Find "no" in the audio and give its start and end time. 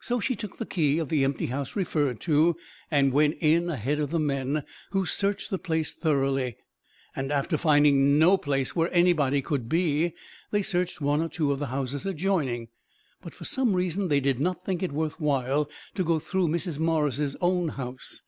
8.18-8.38